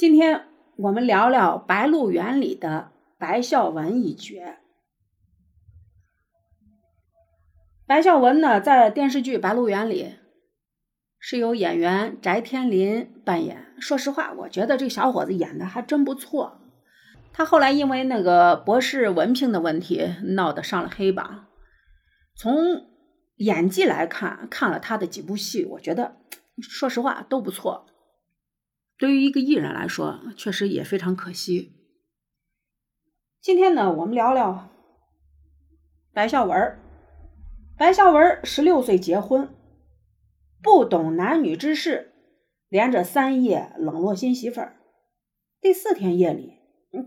[0.00, 0.46] 今天
[0.76, 4.56] 我们聊聊《白鹿原》里的白孝文一角。
[7.86, 10.14] 白孝文呢，在电视剧《白鹿原》里
[11.18, 13.74] 是由演员翟天临扮演。
[13.78, 16.62] 说实话，我觉得这小伙子演的还真不错。
[17.34, 21.48] 他后来因为那个博士文凭的问题，闹得上了黑榜。
[22.34, 22.86] 从
[23.36, 26.16] 演技来看，看了他的几部戏，我觉得
[26.62, 27.88] 说实话都不错。
[29.00, 31.72] 对于一个艺人来说，确实也非常可惜。
[33.40, 34.68] 今天呢，我们聊聊
[36.12, 36.78] 白孝文。
[37.78, 39.48] 白孝文十六岁结婚，
[40.62, 42.12] 不懂男女之事，
[42.68, 44.76] 连着三夜冷落新媳妇儿。
[45.62, 46.58] 第四天夜里，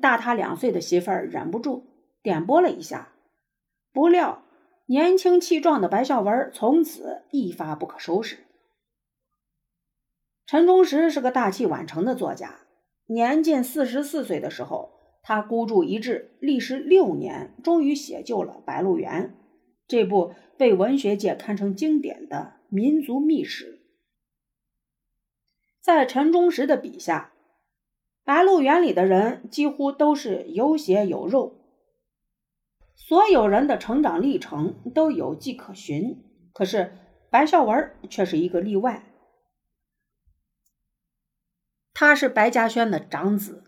[0.00, 1.84] 大他两岁的媳妇儿忍不住
[2.22, 3.12] 点拨了一下，
[3.92, 4.42] 不料
[4.86, 8.38] 年轻气壮的白孝文从此一发不可收拾。
[10.46, 12.60] 陈忠实是个大器晚成的作家，
[13.06, 14.90] 年近四十四岁的时候，
[15.22, 19.28] 他孤注一掷，历时六年，终于写就了《白鹿原》
[19.86, 23.80] 这部被文学界看成经典的民族秘史。
[25.80, 27.32] 在陈忠实的笔下，
[28.24, 31.56] 《白鹿原》里的人几乎都是有血有肉，
[32.94, 36.22] 所有人的成长历程都有迹可循。
[36.52, 36.92] 可是
[37.30, 39.11] 白孝文却是一个例外。
[42.04, 43.62] 他是白嘉轩的长子。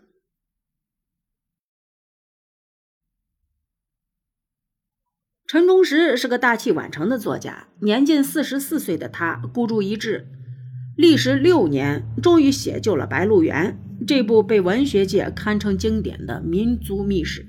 [5.47, 10.27] 陈忠实是个大器晚成的作家，年近四十四岁的他孤注一掷，
[10.97, 17.47] 历时六年，终于写就了《白鹿原》这部被文学界堪称经典的民族秘史。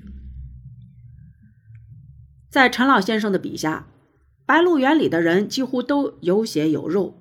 [2.49, 3.89] 在陈老先生的笔下，
[4.45, 7.13] 《白鹿原》里的人几乎都有血有肉，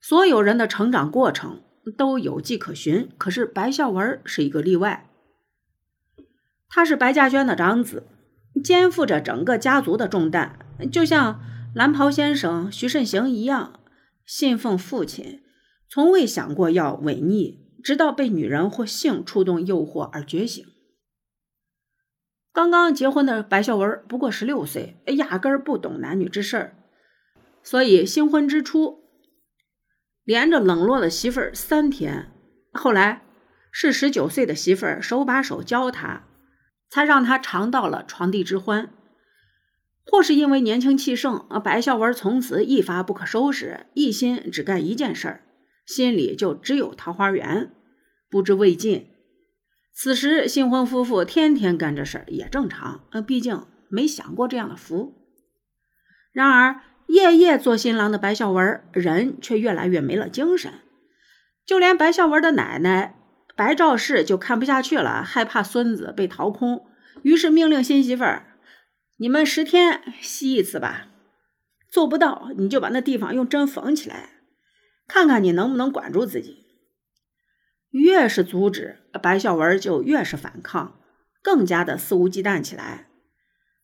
[0.00, 1.64] 所有人的成长过程。
[1.90, 5.08] 都有迹可循，可是白孝文是一个例外。
[6.68, 8.06] 他是白嘉轩的长子，
[8.62, 10.58] 肩负着整个家族的重担，
[10.90, 11.40] 就像
[11.74, 13.80] 蓝袍先生徐慎行一样，
[14.24, 15.42] 信奉父亲，
[15.88, 20.64] 从未想过要违逆，直到被女人或性触动诱惑而觉醒。
[22.52, 26.74] 刚刚结婚的白孝文不过十六岁，压根儿不懂男女之事，
[27.62, 29.01] 所以新婚之初。
[30.24, 32.30] 连着冷落了媳妇儿三天，
[32.72, 33.22] 后来
[33.72, 36.24] 是十九岁的媳妇儿手把手教他，
[36.88, 38.90] 才让他尝到了床笫之欢。
[40.04, 45.42] 或是因为年轻气盛，白孝文从此一发不可收拾，一心只干一件事儿，
[45.86, 47.72] 心里就只有桃花源，
[48.30, 49.08] 不知未尽。
[49.92, 55.14] 此时新婚夫妇天天干这事儿也正常，呃，毕竟没享过这样的福。
[56.32, 56.80] 然而。
[57.12, 60.72] 夜夜做新郎的白孝文，人却越来越没了精神。
[61.66, 63.14] 就连白孝文的奶奶
[63.54, 66.86] 白兆氏就看不下去了，害怕孙子被掏空，
[67.20, 68.56] 于是命令新媳妇儿
[69.20, 71.08] ：“你们十天吸一次吧，
[71.90, 74.30] 做不到你就把那地方用针缝起来，
[75.06, 76.64] 看看你能不能管住自己。”
[77.92, 80.98] 越是阻止，白孝文就越是反抗，
[81.42, 83.08] 更加的肆无忌惮起来，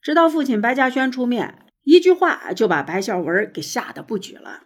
[0.00, 1.66] 直到父亲白嘉轩出面。
[1.88, 4.64] 一句话就把白孝文给吓得不举了。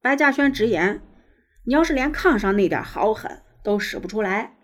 [0.00, 1.02] 白嘉轩直言
[1.66, 4.56] ：“你要是连炕上那点好狠都使不出来，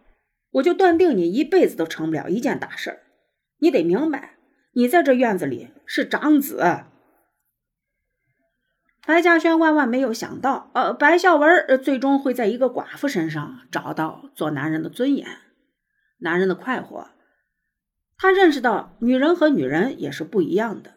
[0.53, 3.01] 我就断定你一辈子都成不了一件大事儿。
[3.59, 4.37] 你得明白，
[4.75, 6.85] 你在这院子里是长子。”
[9.05, 15.27] 白嘉轩万万没有想到，呃，白孝文最终会在一个寡妇身上找到做男人的尊严、
[16.19, 17.09] 男人的快活。
[18.17, 20.95] 他认识到，女人和女人也是不一样的。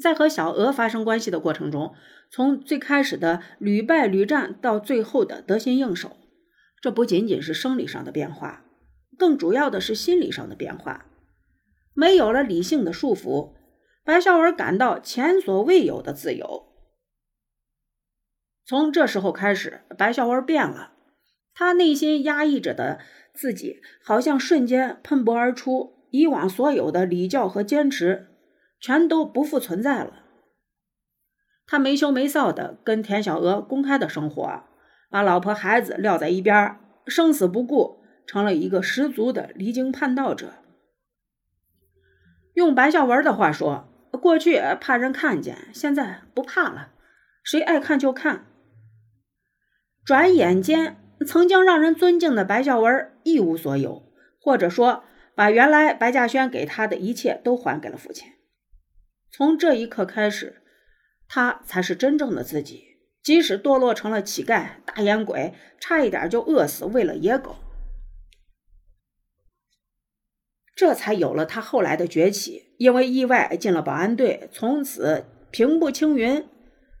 [0.00, 1.94] 在和小娥发生关系的过程中，
[2.30, 6.16] 从最开始的屡败屡战到最后的得心应手，
[6.80, 8.64] 这不仅仅是生理上的变化，
[9.16, 11.06] 更主要的是心理上的变化。
[11.94, 13.54] 没有了理性的束缚，
[14.04, 16.66] 白孝文感到前所未有的自由。
[18.64, 20.92] 从这时候开始，白孝文变了，
[21.54, 23.00] 他内心压抑着的
[23.34, 25.96] 自己，好像瞬间喷薄而出。
[26.10, 28.28] 以往所有的礼教和坚持。
[28.80, 30.24] 全都不复存在了。
[31.66, 34.64] 他没羞没臊的跟田小娥公开的生活，
[35.10, 40.54] 把老婆孩子撂在一边，生死不顾，成了一个十足的离经叛道者。
[42.54, 43.88] 用白孝文的话说，
[44.20, 46.90] 过去怕人看见，现在不怕了，
[47.42, 48.46] 谁爱看就看。
[50.04, 50.96] 转眼间，
[51.26, 54.10] 曾经让人尊敬的白孝文一无所有，
[54.40, 55.04] 或者说，
[55.34, 58.32] 把原来白嘉轩给他的一切都还给了父亲。
[59.30, 60.62] 从这一刻开始
[61.28, 62.88] 他才是真正的自己。
[63.28, 67.56] 即使堕落成了乞丐大烟鬼差一点就饿死喂了野狗。
[70.74, 76.48] 这才有了他后来的崛起因为意外进了保安队从此平步青云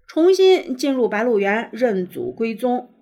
[0.06, 2.92] 重新进入白鹿原认祖归宗。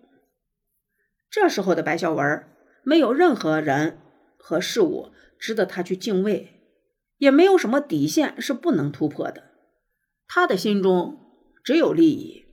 [1.29, 2.45] 这时候的白孝文
[2.85, 3.99] 没有任何人
[4.37, 6.56] 和事物值得他去敬畏
[7.19, 9.45] 也没有什么底线是不能突破的。
[10.29, 11.19] 他的心中
[11.65, 12.45] 只有利益。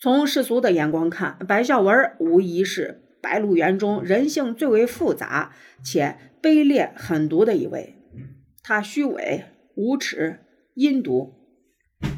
[0.00, 5.52] 从世俗的眼光看，白孝文无疑是白鹿原中人性最为复杂
[5.82, 7.96] 且卑劣狠毒的一位。
[8.62, 11.34] 他虚伪、无耻、阴毒。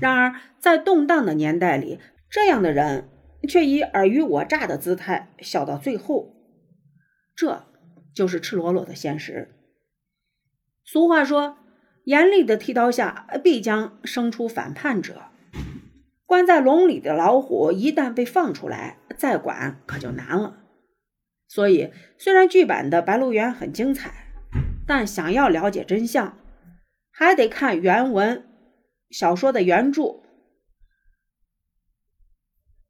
[0.00, 1.98] 然而，在动荡的年代里，
[2.28, 3.08] 这样的人
[3.48, 6.34] 却以尔虞我诈的姿态笑到最后。
[7.34, 7.64] 这
[8.14, 9.54] 就是赤裸裸的现实。
[10.84, 11.58] 俗话说
[12.04, 15.22] ：“严厉的剃刀下，必将生出反叛者。”
[16.26, 20.58] 关在笼里的老虎，一旦被放出来，再管可就难了。
[21.48, 24.32] 所以，虽然剧版的《白鹿原》很精彩，
[24.86, 26.38] 但想要了解真相，
[27.10, 28.44] 还得看原文
[29.10, 30.22] 小说的原著。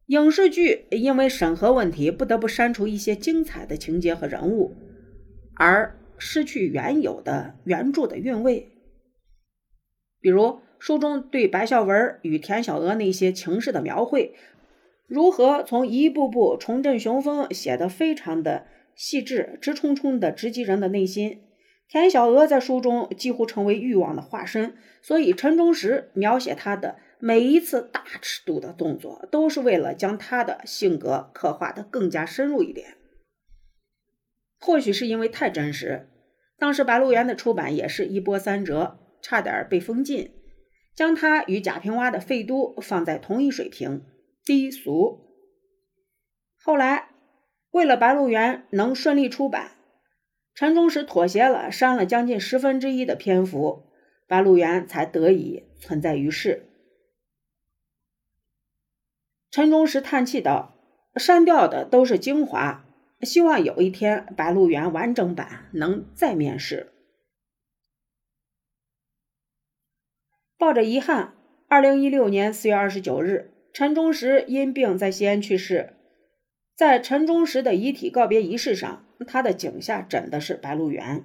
[0.06, 4.76] 影视剧因为审核问题，不得不删除一些精彩的情节和人物，
[5.56, 8.70] 而失去原有的原著的韵味。
[10.20, 10.60] 比如。
[10.82, 14.34] 书中对白孝文与田小娥那些情事的描绘，
[15.06, 18.64] 如何从一步步重振雄风，写得非常的
[18.94, 21.42] 细致，直冲冲的直击人的内心。
[21.86, 32.96] 田小娥在书中几乎成为欲望的化身，所以陈忠实描写她的每一次大尺度的动作，都是为了将她的性格刻画的更加深入一点。
[34.58, 36.08] 或许是因为太真实，
[36.60, 40.34] 当时《白鹿原》的出版也是一波三折，差点被封禁。
[40.94, 44.04] 将它与贾平凹的《废都》放在同一水平，
[44.44, 45.26] 低俗。
[46.62, 47.08] 后来，
[47.70, 49.70] 为了《白鹿原》能顺利出版，
[50.54, 53.84] 陈忠实妥协了，删了将近十分之一的篇幅，
[54.28, 56.66] 《白鹿原》才得以存在于世。
[59.50, 60.76] 陈忠实叹气道
[61.16, 62.84] ：“删掉的都是精华，
[63.22, 66.92] 希望有一天《白鹿原》完整版能再面世。”
[70.58, 71.34] 抱着遗憾，
[71.68, 75.94] 二零一六年四月二十九日，陈忠实因病在西安去世。
[76.74, 81.24] 在陈忠实的遗体告别仪式上，他的颈下枕的是白鹿原。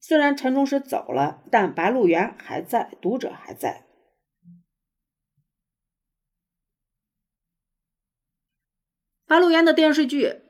[0.00, 3.86] 虽然陈忠实走了，但白鹿原还在，读者还在。
[9.32, 10.42] 白鹿原的电视剧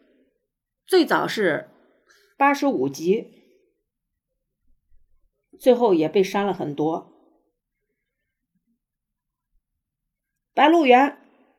[0.87, 1.70] 最早是
[2.37, 3.29] 八十五集。
[5.56, 7.02] 最后也被删了很多。
[10.52, 11.11] 《白鹿原》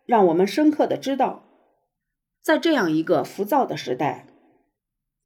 [0.05, 1.47] 让我们深刻的知道，
[2.41, 4.27] 在这样一个浮躁的时代，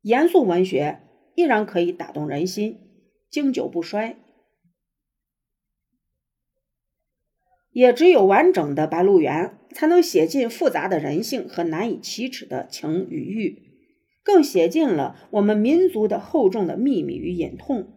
[0.02, 1.02] 严肃文学
[1.34, 4.20] 依然可以打动人心，经久不衰。
[7.72, 13.64] 也只有完整的《白鹿原》，才能写尽复杂的人性和难以启齿的情与欲，
[14.24, 17.94] 更写尽了我们民族的厚重的秘密与隐痛。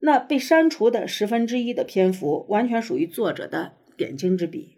[0.00, 4.73] 那被删除的十分之一的篇幅，完全属于作者的点睛之笔。